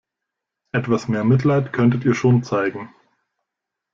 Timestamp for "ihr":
2.05-2.15